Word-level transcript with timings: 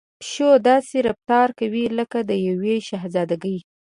پيشو 0.19 0.49
داسې 0.69 0.95
رفتار 1.07 1.47
کوي 1.59 1.83
لکه 1.97 2.19
د 2.29 2.31
يوې 2.47 2.75
شهزادګۍ. 2.87 3.57